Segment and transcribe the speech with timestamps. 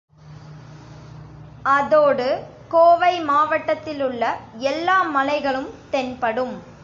[1.65, 2.27] அதோடு
[2.69, 4.23] கோவை மாவட்டத்திலுள்ள
[4.63, 6.55] எல்லா மலைகளும் தென்படும்.